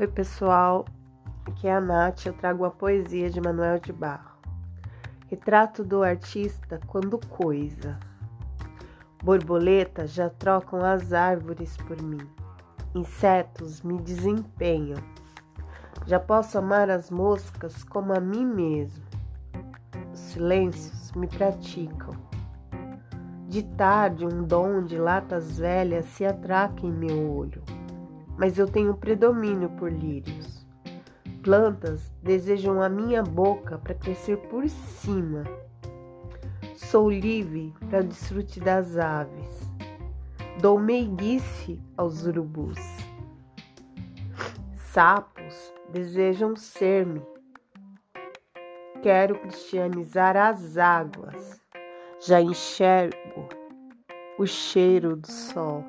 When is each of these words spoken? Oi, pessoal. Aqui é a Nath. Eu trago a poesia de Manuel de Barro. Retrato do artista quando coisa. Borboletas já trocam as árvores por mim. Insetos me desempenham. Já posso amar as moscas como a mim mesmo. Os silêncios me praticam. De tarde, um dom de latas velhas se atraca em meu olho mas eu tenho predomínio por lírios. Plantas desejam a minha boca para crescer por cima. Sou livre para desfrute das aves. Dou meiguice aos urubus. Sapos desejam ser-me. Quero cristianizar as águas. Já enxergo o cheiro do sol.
Oi, 0.00 0.06
pessoal. 0.06 0.86
Aqui 1.44 1.68
é 1.68 1.74
a 1.74 1.80
Nath. 1.80 2.24
Eu 2.24 2.32
trago 2.32 2.64
a 2.64 2.70
poesia 2.70 3.28
de 3.28 3.38
Manuel 3.42 3.78
de 3.78 3.92
Barro. 3.92 4.38
Retrato 5.28 5.84
do 5.84 6.02
artista 6.02 6.80
quando 6.86 7.18
coisa. 7.28 8.00
Borboletas 9.22 10.14
já 10.14 10.30
trocam 10.30 10.82
as 10.82 11.12
árvores 11.12 11.76
por 11.76 12.00
mim. 12.00 12.26
Insetos 12.94 13.82
me 13.82 14.00
desempenham. 14.00 14.98
Já 16.06 16.18
posso 16.18 16.56
amar 16.56 16.88
as 16.88 17.10
moscas 17.10 17.84
como 17.84 18.16
a 18.16 18.20
mim 18.20 18.46
mesmo. 18.46 19.04
Os 20.10 20.18
silêncios 20.18 21.12
me 21.12 21.28
praticam. 21.28 22.14
De 23.46 23.62
tarde, 23.62 24.24
um 24.24 24.42
dom 24.42 24.82
de 24.84 24.96
latas 24.96 25.58
velhas 25.58 26.06
se 26.06 26.24
atraca 26.24 26.86
em 26.86 26.90
meu 26.90 27.30
olho 27.30 27.62
mas 28.42 28.58
eu 28.58 28.66
tenho 28.66 28.96
predomínio 28.96 29.70
por 29.70 29.88
lírios. 29.88 30.66
Plantas 31.44 32.12
desejam 32.24 32.82
a 32.82 32.88
minha 32.88 33.22
boca 33.22 33.78
para 33.78 33.94
crescer 33.94 34.36
por 34.48 34.68
cima. 34.68 35.44
Sou 36.74 37.08
livre 37.08 37.72
para 37.88 38.02
desfrute 38.02 38.58
das 38.58 38.98
aves. 38.98 39.72
Dou 40.60 40.76
meiguice 40.76 41.80
aos 41.96 42.26
urubus. 42.26 42.80
Sapos 44.74 45.72
desejam 45.92 46.56
ser-me. 46.56 47.22
Quero 49.04 49.38
cristianizar 49.38 50.36
as 50.36 50.76
águas. 50.76 51.62
Já 52.18 52.40
enxergo 52.40 53.48
o 54.36 54.44
cheiro 54.44 55.14
do 55.14 55.30
sol. 55.30 55.84